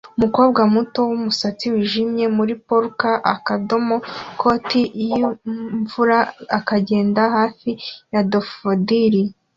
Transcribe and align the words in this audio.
Umukobwa 0.17 0.61
muto 0.75 0.99
wumusatsi 1.09 1.65
wijimye 1.73 2.25
muri 2.37 2.53
polka 2.67 3.11
akadomo 3.35 3.95
koti 4.41 4.81
yimvura 5.07 6.17
agenda 6.75 7.21
hafi 7.37 7.69
ya 8.13 8.21
daffodili 8.31 9.21